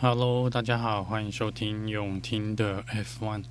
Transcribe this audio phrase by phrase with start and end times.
[0.00, 3.42] Hello，大家好，欢迎收听永听的 F1。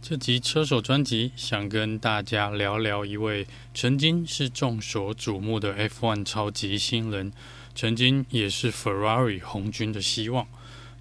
[0.00, 7.32] 这集车手专辑想跟大家聊聊一位曾经是众所瞩目的 F1 超级新人，
[7.74, 10.46] 曾经也是 Ferrari 红军的希望，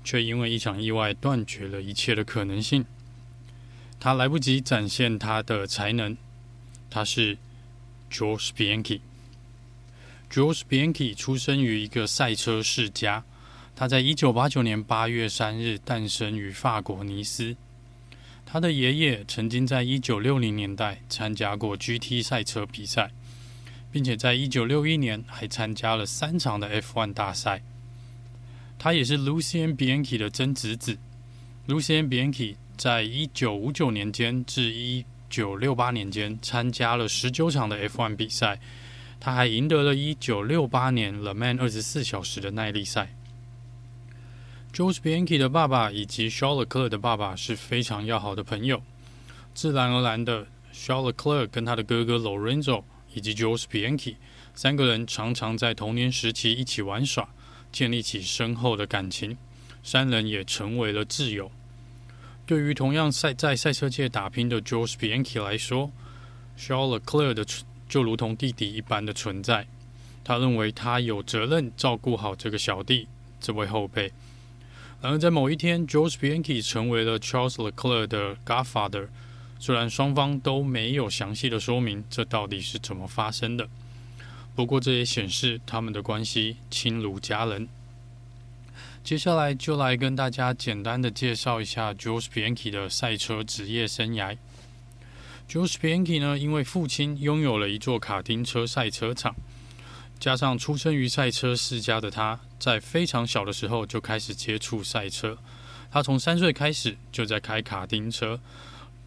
[0.03, 2.83] 却因为一场意外断绝了一切的可能性。
[3.99, 6.17] 他来不及展现他的才能。
[6.89, 7.37] 他是
[8.11, 9.01] Jules Bianchi。
[10.31, 13.23] Jules Bianchi 出生于一个赛车世家。
[13.79, 17.55] 他在一九八九年八月三日诞生于法国尼斯。
[18.45, 23.09] 他的爷爷曾经在一九六零年代参加过 GT 赛车比赛，
[23.89, 27.61] 并且在一九六一年还参加了三场的 F1 大赛。
[28.77, 30.97] 他也是 Lucien Bianchi 的曾侄子。
[31.65, 38.59] Lucien Bianchi 在一九五九年间至一九六八年间参加了十九场的 F1 比赛，
[39.21, 43.15] 他还赢得了一九六八年 Le Mans 二十四小时的耐力赛。
[44.79, 48.81] Jules Bianchi 的爸爸以及 Charles Leclerc 的爸爸是非常要好的朋友，
[49.53, 54.15] 自然而然的，Charles Leclerc 跟他的哥哥 Lorenzo 以及 Jules Bianchi
[54.55, 57.27] 三个人常常在童年时期一起玩耍，
[57.73, 59.37] 建立起深厚的感情，
[59.83, 61.51] 三人也成为了挚友。
[62.45, 65.91] 对于同样赛在赛车界打拼的 Jules Bianchi 来说
[66.57, 67.45] ，Charles Leclerc 的
[67.89, 69.67] 就如同弟弟一般的存在，
[70.23, 73.09] 他认为他有责任照顾好这个小弟，
[73.41, 74.09] 这位后辈。
[75.01, 79.07] 然而，在某一天，George Bianchi 成为了 Charles Leclerc 的 Godfather。
[79.57, 83.69] 虽然双方都没有详细的说明这到底是怎么发生的，
[84.55, 87.69] 不过这也显示他们的关系亲如家人。
[89.01, 94.37] 接下来就来跟大家简单的介绍一下 George Bianchi 的赛车职业生涯。
[95.49, 99.33] George Bianchi 呢，因为父亲拥有了一座卡丁车赛车场。
[100.19, 105.37] 加上出生于赛车世家的他，在非常小的时候就开始接触赛车。
[105.89, 108.39] 他从三岁开始就在开卡丁车，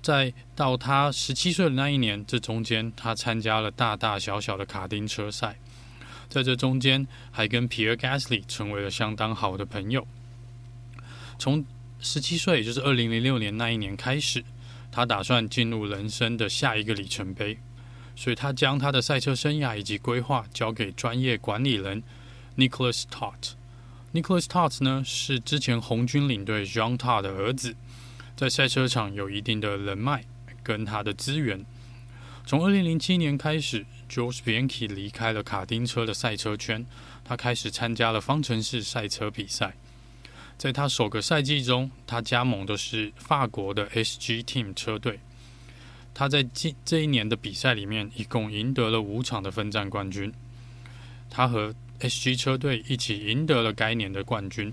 [0.00, 5.58] 在到他十七岁的那一年，这中间他参加了大大小小的卡丁车赛。
[6.28, 10.06] 在这中间，还跟皮尔·加斯利成为了相当好的朋友。
[11.38, 11.62] 从
[12.00, 14.42] 十七岁，也就是二零零六年那一年开始，
[14.90, 17.58] 他打算进入人生的下一个里程碑。
[18.14, 22.02] 所以他将他的赛车生涯以及规划交给专业管理人
[22.56, 23.52] Nicholas Todt。
[24.12, 27.74] Nicholas Todt 呢，是之前红军领队 John Todt 的儿子，
[28.36, 30.24] 在赛车场有一定的人脉
[30.62, 31.64] 跟他的资源。
[32.44, 36.84] 从二零零七年开始，Jules Bianchi 离开了卡丁车的赛车圈，
[37.24, 39.74] 他开始参加了方程式赛车比赛。
[40.58, 45.20] 在他首个赛季中，他加盟的是法国的 SG Team 车队。
[46.14, 50.32] 他在这这一年的比赛里面，一共赢得了五场的分站冠军。
[51.30, 54.72] 他和 SG 车队一起赢得了该年的冠军。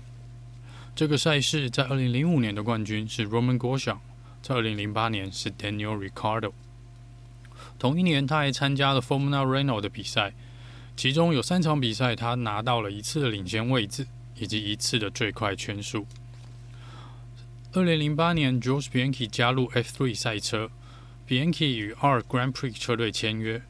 [0.94, 4.00] 这个赛事在二零零五年的冠军是 Roman g o s h a n
[4.42, 6.52] 在二零零八年是 Daniel Ricardo。
[7.78, 10.34] 同一年，他还参加了 Formula Renault 的比赛，
[10.96, 14.06] 其中有三场比赛他拿到了一次的领先位置，
[14.36, 16.06] 以及一次的最快圈速。
[17.72, 20.70] 二零零八年，George Bianchi 加入 F3 赛车。
[21.30, 23.62] Bianchi 与 R Grand Prix 车队签约，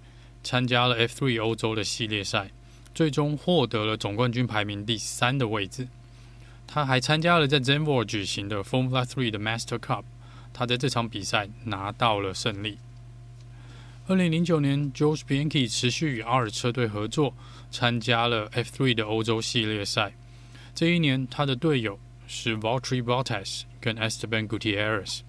[0.43, 2.51] 参加了 F3 欧洲的系列赛，
[2.95, 5.87] 最终获得了总冠军排名第三的位置。
[6.67, 10.05] 他还参加了在 Zandvoort 举行的 Formula 3的 Master Cup，
[10.55, 12.79] 他在这场比赛拿到了胜利。
[14.07, 17.35] 二零零九年，Jules Bianchi 持续与 R 车队合作，
[17.71, 20.15] 参加了 F3 的欧洲系列赛。
[20.75, 25.21] 这一年，他的队友是 Valtteri Bottas 跟 Esteban Gutierrez。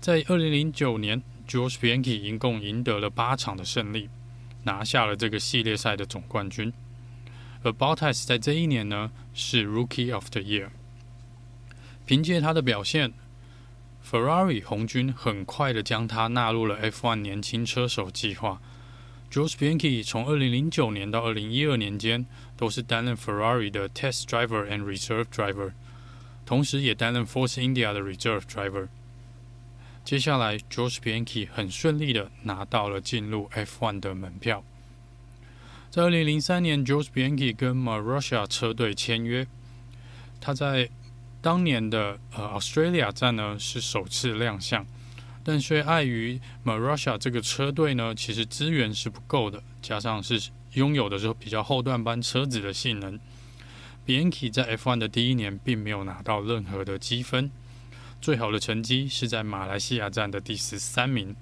[0.00, 4.08] 在二零零九年，George Bianchi 一共赢得了八场的胜利，
[4.62, 6.72] 拿下了这个系列赛的总冠军。
[7.62, 10.68] 而 Bottas 在这一年呢，是 Rookie of the Year。
[12.06, 13.12] 凭借他的表现
[14.02, 18.58] ，Ferrari 红军很快的将他纳入了 F1 年轻车手计划。
[19.30, 22.24] George Bianchi 从二零零九年到二零一二年间，
[22.56, 25.72] 都是担任 Ferrari 的 Test Driver and Reserve Driver，
[26.46, 28.88] 同时也担任 Force India 的 Reserve Driver。
[30.02, 34.64] 接下来，Jules Bianchi 很顺利的拿到了进入 F1 的门票。
[35.90, 39.46] 在二零零三年，Jules Bianchi 跟 Marussia 车队签约。
[40.40, 40.88] 他在
[41.40, 44.84] 当年的呃 Australia 站呢是首次亮相，
[45.44, 53.20] 但却碍于 Marussia 这个车队呢其实资源是不够的，加上是拥有的是比较后段班车子的性能
[54.06, 57.50] ，Bianchi 在 F1 的第一年并没有拿到任何的积分。
[58.20, 61.34] 最好的成绩是在马来西亚站的第十三名，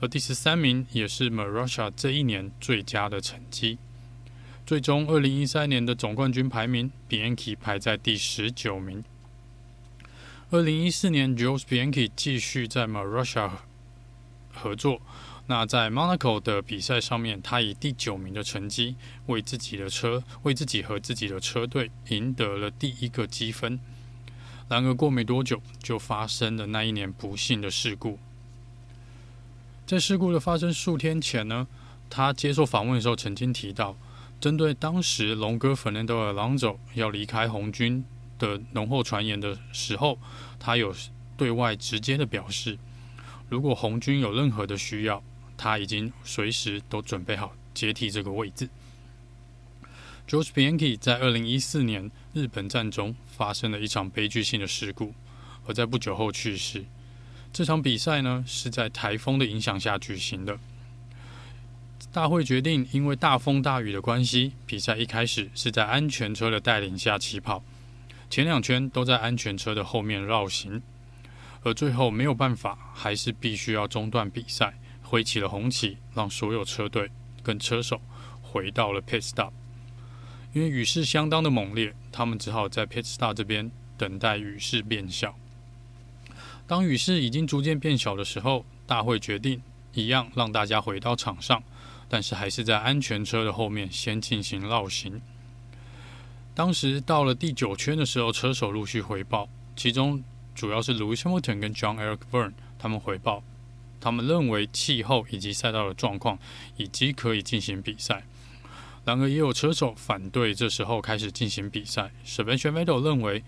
[0.00, 3.78] 而第十三名也是 Marussia 这一年最佳的成绩。
[4.66, 9.02] 最终，二零一三年的总冠军排名，Bianchi 排在第十九名。
[10.50, 13.50] 二零一四年，Jules Bianchi 继续在 Marussia
[14.52, 15.00] 合作。
[15.46, 18.94] 那在 Monaco 的比赛上面，他以第九名的成绩
[19.26, 23.80] 为自己的车、为自己和自己的车队赢得了第一个积分。
[24.68, 28.18] 然而过没多久，就发生了那一年不幸的事故。
[29.86, 31.66] 在事故的发生数天前呢，
[32.08, 33.96] 他接受访问的时候曾经提到，
[34.40, 38.04] 针对当时龙哥 Fernando Alonso 要离开红军
[38.38, 40.18] 的浓厚传言的时候，
[40.58, 40.94] 他有
[41.36, 42.78] 对外直接的表示，
[43.48, 45.22] 如果红军有任何的需要，
[45.58, 48.68] 他已经随时都准备好接替这个位置。
[50.28, 55.12] George Bianchi 在二零一四年日本站中发生了一场悲剧性的事故，
[55.66, 56.84] 而在不久后去世。
[57.52, 60.58] 这场比赛呢，是在台风的影响下举行的。
[62.12, 67.62] 大会决定，因为大风大雨的关系，比赛一开始是在安全车的带领下起跑，
[68.30, 70.82] 前两圈都在安全车的后面绕行，
[71.62, 74.78] 而最后没有办法，还是必须要中断比赛。
[75.02, 77.10] 挥起了红旗，让所有车队
[77.42, 78.00] 跟车手
[78.40, 79.52] 回到了 pit stop。
[80.52, 85.34] 因为雨势相当的猛烈，他们只好在 pit stop 这边等待雨势变小。
[86.66, 89.62] 当雨势已经逐渐变小的时候，大会决定
[89.94, 91.62] 一样让大家回到场上，
[92.08, 95.20] 但是还是在安全车的后面先进行绕行。
[96.54, 100.22] 当时到了第九圈的时候，车手陆续回报，其中
[100.54, 103.42] 主要是 Lewis Hamilton 跟 John Eric Vern 他们回报。
[104.00, 106.38] 他们认为气候以及赛道的状况
[106.76, 108.24] 以及可以进行比赛，
[109.04, 112.10] 然而也有车手反对这时候开始进行比赛。
[112.24, 113.42] Sebastian Vettel 认为，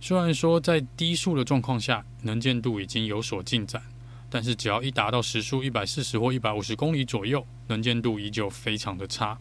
[0.00, 3.82] 虽然说在低速的状况下能见度已经有所进展，
[4.28, 9.38] 但是只要一达到时速一百四十或一百五十公里左右，能见度依旧非常的差。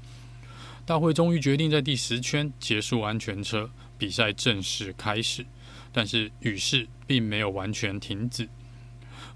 [0.85, 5.45] 大会终于决定在第十圈结束安全车，比赛正式开始，
[5.91, 8.47] 但是雨势并没有完全停止。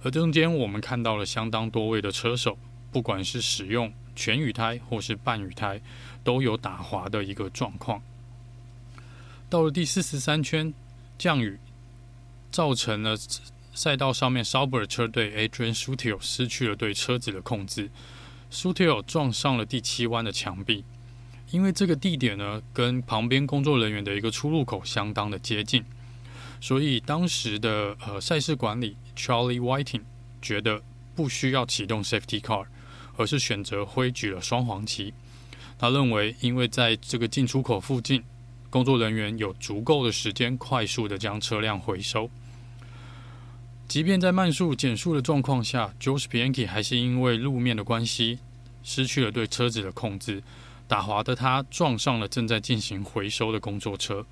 [0.01, 2.57] 而中间，我们看到了相当多位的车手，
[2.89, 5.81] 不管是使用全雨胎或是半雨胎，
[6.23, 8.01] 都有打滑的一个状况。
[9.49, 10.73] 到了第四十三圈，
[11.17, 11.59] 降雨
[12.51, 13.15] 造成了
[13.73, 17.89] 赛道上面 Sauber 车队 Adrian Sutil 失去了对车子的控制
[18.51, 20.83] ，Sutil 撞上了第七弯的墙壁。
[21.51, 25.83] 因为这个地点呢，跟旁边工作人员的一个出入口相当的接近。
[26.61, 30.03] 所以当时的呃赛事管理 Charlie Whiting
[30.41, 30.81] 觉得
[31.13, 32.65] 不需要启动 Safety Car，
[33.21, 35.13] 而是选择挥举了双黄旗。
[35.77, 38.23] 他认为，因为在这个进出口附近，
[38.69, 42.29] 工作人员有足够的时间快速的将车辆回收。
[43.87, 48.39] 即便在慢速减速的状况下，Jose Bianchi 还是因为路面的关系
[48.83, 50.41] 失去了对车子的控制，
[50.87, 54.25] 打滑的他撞上了正在进行回收的工作车。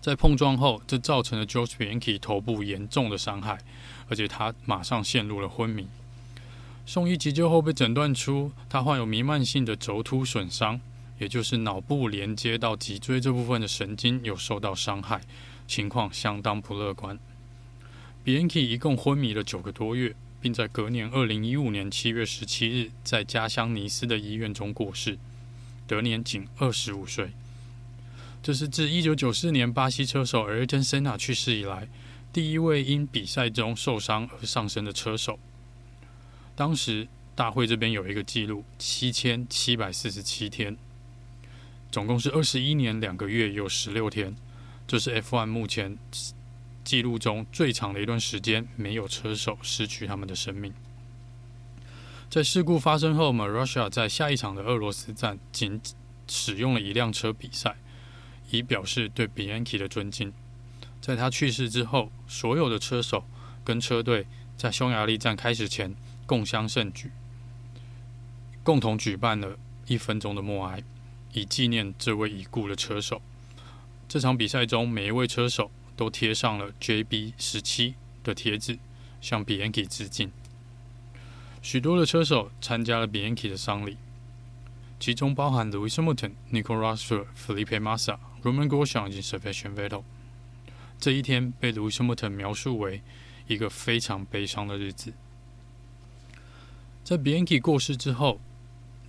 [0.00, 3.58] 在碰撞后，这造成了 George Bianchi 头部严重的伤害，
[4.08, 5.86] 而且他马上陷入了昏迷。
[6.86, 10.80] 送医急救后被诊断出他患有弥漫性的轴突损伤，
[11.18, 15.20] 也就是脑部连接到脊椎这部分的神经有受到伤害，
[15.68, 17.18] 情况相当不乐观。
[18.24, 25.16] Bianchi 一共昏迷了九个多月，并在隔年二零一五年七月十七日在家乡尼斯的医院中过世，
[25.86, 27.30] 得年仅二十五岁。
[28.42, 31.88] 这是自一九九四年巴西车手 Ayrton Senna 去世以来，
[32.32, 35.38] 第一位因比赛中受伤而丧生的车手。
[36.60, 40.76] 当时大会这边有一个记录，七千七百四十七天，
[41.90, 44.36] 总共是二十一年两个月有十六天，
[44.86, 45.96] 这是 F1 目前
[46.84, 50.74] 记录中最长的一段时间，没有车手失去他们的生命。
[52.28, 55.80] 在事故发生后，Marussia 在下一场的俄罗斯站仅
[56.28, 57.78] 使用了一辆车比赛。
[58.50, 60.34] 以表示对 Bianchi 的尊敬。
[61.00, 63.24] 在他去世之后，所有的车手
[63.64, 64.26] 跟车队
[64.58, 65.94] 在匈牙利站开始前
[66.30, 67.10] 共襄盛举，
[68.62, 69.58] 共同举办了
[69.88, 70.80] 一分钟的默哀，
[71.32, 73.20] 以纪念这位已故的车手。
[74.08, 78.78] 这场比赛中，每一位车手都贴上了 JB 十七的贴纸，
[79.20, 80.30] 向 Bianchi 致敬。
[81.60, 83.96] 许多的车手参加了 Bianchi 的丧礼，
[85.00, 88.18] 其中包含 Lewis Hamilton、Nico Rosberg、Felipe Massa。
[88.44, 90.04] Roman Grosjean 以及 Sebastian Vettel，
[91.00, 93.02] 这一天被 Lewis Hamilton 描述为
[93.48, 95.12] 一个非常悲伤的日子。
[97.10, 98.38] 在 Bianchi 过世之后，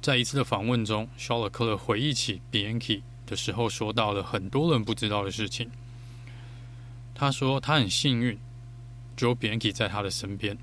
[0.02, 5.70] 在一次的访问中，肖尔克勒回忆起 Bianchi 的时候，说到了很多人不知道的事情。
[7.14, 8.40] 他说他很幸运，
[9.16, 10.58] 只有 Bianchi 在他的身边。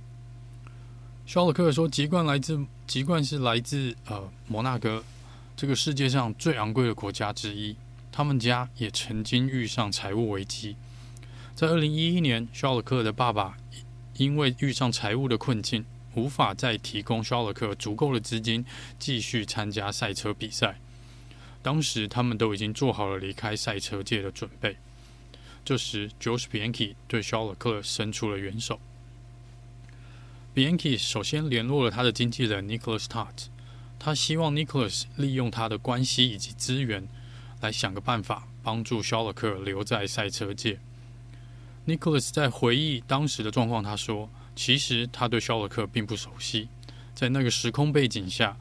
[1.26, 5.04] 肖尔克勒说，籍贯来自籍贯是来自呃摩纳哥。
[5.56, 7.76] 这个世界上最昂贵的国家之一，
[8.10, 10.74] 他们家也曾经遇上财务危机。
[11.54, 13.56] 在二零一一年，肖尔克的爸爸
[14.16, 15.84] 因为遇上财务的困境，
[16.18, 18.64] 无法再提供肖尔克足够的资金
[18.98, 20.80] 继续参加赛车比赛。
[21.62, 24.76] 当时他们都已经做好了离开赛车界的准备。
[25.64, 28.80] 这时，George Bianchi 对肖尔克伸出了援手。
[30.54, 33.46] Bianchi 首先联络了他的经纪人 Nicholas Todt，
[33.98, 37.06] 他希望 Nicholas 利用他的关系以及资源，
[37.60, 40.80] 来想个办法帮助肖尔克留在赛车界。
[41.86, 46.68] Nicholas 在回忆当时的状况，他说：“其实他对肖尔克并不熟悉，
[47.14, 48.56] 在那个时空背景下，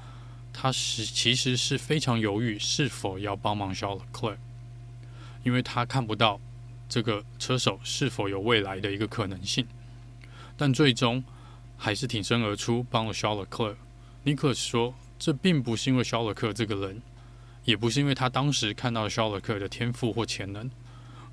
[0.54, 4.38] 他是其实是非常犹豫是否要帮忙肖尔克，
[5.44, 6.40] 因为他看不到
[6.88, 9.66] 这个车手是否有未来的一个可能性。
[10.56, 11.24] 但最终
[11.76, 13.76] 还是挺身而出，帮了肖尔克。
[14.22, 17.02] 尼克说，这并不是因为肖尔克这个人，
[17.66, 20.70] 也不是因为他当时看到肖尔克的天赋或潜能。”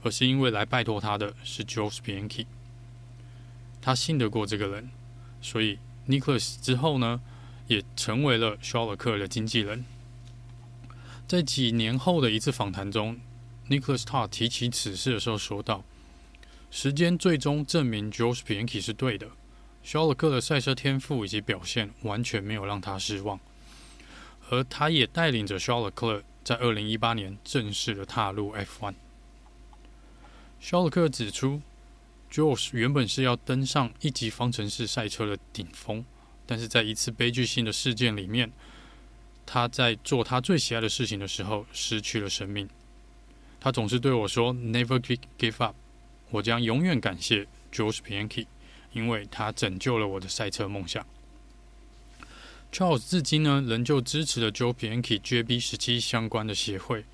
[0.02, 2.46] 而是因为来拜托他的是 George Bianchi，
[3.84, 4.90] 他信得过这个人，
[5.42, 7.20] 所以 Nicholas 之后呢，
[7.66, 9.84] 也成为了肖尔克的经纪人。
[11.28, 13.20] 在几年后的一次访谈中
[13.68, 15.84] ，Nicholas Todt 提起此事的时候说道
[16.72, 19.28] ：“时间最终证明 George Bianchi 是对的，
[19.82, 23.38] 肖尔克的赛车天赋以及表现完全没有让他失望，
[24.48, 28.94] 而他也带领着肖尔克在二零一八年正式的踏入 F1。”
[30.58, 31.60] 肖尔克指出
[32.34, 36.04] ，George 原本是要登上一级方程式赛车的顶峰，
[36.44, 38.50] 但是在一次悲剧性的事件里面，
[39.46, 42.68] 他在做他最喜爱的事情的时候失去了生命。
[43.60, 44.98] 他总是对我说：“Never
[45.38, 45.76] give up。”
[46.30, 48.46] 我将永远感谢 George Bianchi，
[48.92, 51.06] 因为他拯救了我的赛车梦想。
[52.72, 57.04] Charles 至今呢，仍旧支持了 George Bianchi JB 十七相关的协会。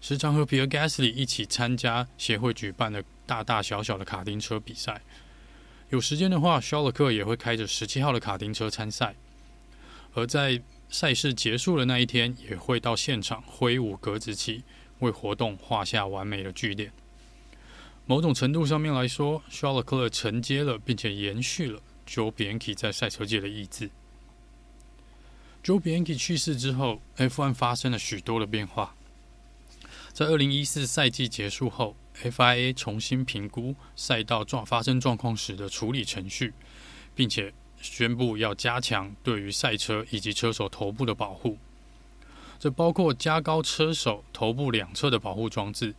[0.00, 5.00] 时常和皮尔·加斯利一起参加协会举办的大大小小的卡丁车比赛。
[5.90, 9.14] 有时间的话，肖勒克也会开着十七号的卡丁车参赛。
[10.14, 14.64] 而在赛事结束的那一天，也会到现场挥舞格子旗，
[14.98, 16.92] 为活动画下完美的句点。
[18.04, 23.90] 某种程度上面来说，肖勒克承接了并且延续了 Joe Bianchi 在赛车界的意志。
[25.62, 28.96] Joe Bianchi 去世之后，F1 发生了许多的变化。
[30.12, 36.52] 在二零一四赛季结束后，FIA 重新评估赛道状发生状况时的处理程序，
[37.14, 41.58] 并且宣布要加强对于赛车以及车手头部的保护。
[42.58, 45.94] 这包括加高车手头部两侧的保护装置，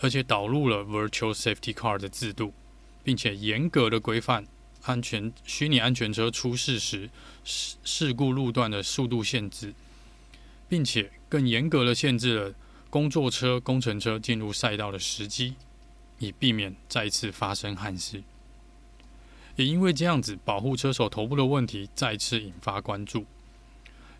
[0.00, 2.52] 而且导入了 Virtual Safety Car 的制度，
[3.04, 4.44] 并且严格的规范
[4.82, 7.08] 安全虚拟安全车出事时
[7.44, 9.72] 事事故路段的速度限制，
[10.68, 12.54] 并且更严格的限制了。
[12.94, 15.56] 工作车、工程车进入赛道的时机，
[16.20, 18.22] 以避免再次发生憾事。
[19.56, 23.26] 也因为这样子，保护车手头部的问题再次引发关注。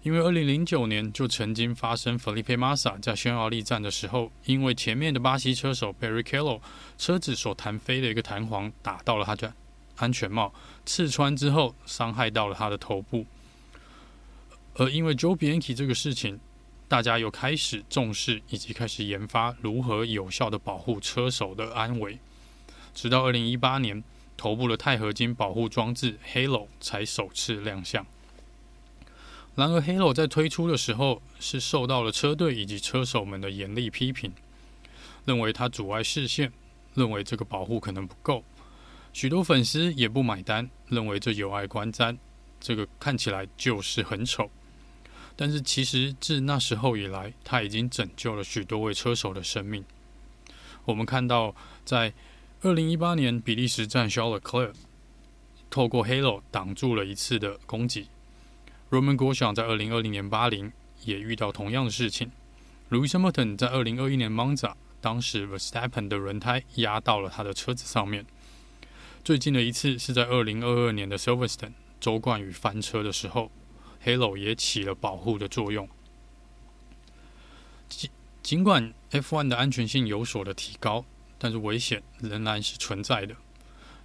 [0.02, 6.61] 因为二零零九年就曾经发生，Felipe Massa 在匈牙利站的时候，因为前面的巴西车手 Barrichello
[6.99, 9.54] 车子所弹飞的一个弹簧打到了他的
[9.99, 10.52] 安全帽，
[10.85, 13.25] 刺穿之后伤害到了他的头部。
[14.75, 16.40] 而因为 Joe Bianchi 这个事情。
[16.95, 22.21] 大家又开始重视以及开始研发如何有效地保护车手的安危，
[22.95, 24.05] 直到二零一八年，
[24.37, 28.07] 头部的钛合金保护装置 Halo 才首次亮相。
[29.57, 34.33] 然而，Halo 在推出的时候是受到了车队以及车手们的严厉批评，
[35.25, 36.53] 认为它阻碍视线，
[36.95, 38.45] 认为这个保护可能不够。
[39.13, 42.17] 许多粉丝也不买单，认为这有碍观瞻，
[42.61, 44.49] 这个看起来就是很丑。
[45.37, 49.85] 但是，其实自那时候以来，他已经拯救了许多位车手的生命。
[50.85, 52.12] 我们看到，在
[52.62, 54.73] 二零一八年比利时站，肖尔克
[55.69, 58.07] 透过 Halo 挡住了一次的攻击。
[58.91, 60.71] Roman Grosjean 在二零二零年巴林
[61.05, 62.31] 也遇到同样的事情。
[62.91, 68.25] Louis Hamilton 在二零二一年 Monza，当时 Verstappen 的轮胎压到了他的车子上面。
[69.25, 73.50] 最近的一次是在二零二二年的 Silverstone 周冠宇翻车的时候。
[74.04, 75.88] Halo 也起了保护的作用。
[77.88, 78.11] 尽
[78.42, 81.04] 尽管 F1 的安全性有所的提高，
[81.38, 83.34] 但是危险仍然是存在的。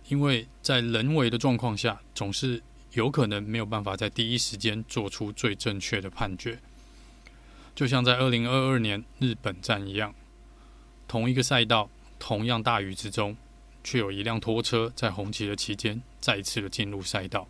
[0.07, 2.63] 因为在人为的状况下，总是
[2.93, 6.59] 有可能没有办法在第一时间做出最正确的判决。
[7.75, 10.15] 就像在二零二二年日本站一样，
[11.07, 13.37] 同一个赛道，同样大雨之中，
[13.83, 17.47] 却有一辆拖车在红旗的期间再次的进入赛道。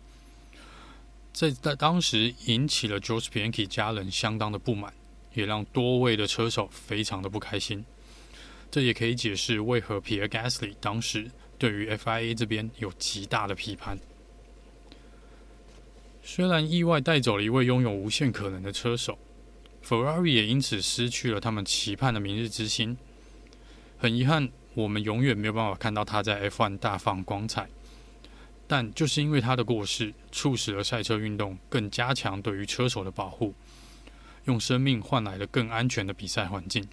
[1.32, 4.92] 这在当时引起了 George Bianchi 家人相当的不满，
[5.34, 7.84] 也让多位的车手非常的不开心。
[8.70, 13.98] 这也可以解释为何皮尔·加斯利当时对于 FIA 这边有极大的批判。
[16.22, 19.18] 虽然意外带走了一位拥有无限可能的车手
[19.84, 22.96] ，Ferrari 也因此失去了他们期盼的明日之星。
[23.98, 27.68] 很遗憾，我们永远没有办法看到他在 F1 大放光彩。
[28.70, 33.52] 但就是因为他的过世，促使了赛车运动更加强对于车手的保护，
[34.44, 36.86] 用生命换来了更安全的比赛环境。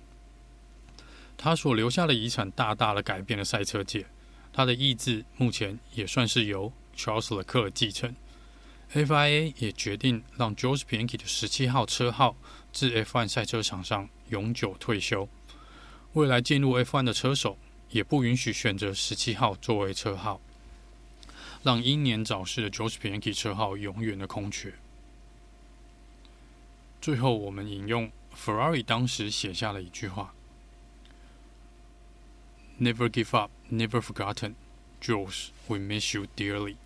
[1.38, 4.08] 他所留下的遗产大大的改变了赛车界，
[4.52, 8.16] 他的意志目前也算是由 Charles Leclerc 继承。
[8.92, 12.36] FIA 也决定让 Jules Bianchi 的十七号车号
[12.74, 15.30] 自 F1 赛车场上永久退休。
[16.14, 17.56] 未来进入 F1 的车手
[17.92, 20.42] 也不允许选择十七号作为车号，
[21.68, 24.74] 让英年早逝的 Josh Bianchi 车号永远的空缺。
[27.02, 30.34] 最后，我们引用 Ferrari 当时写下的一句话
[32.80, 34.54] ：“Never give up, never forgotten,
[35.02, 36.78] Jules, we miss you dearly。”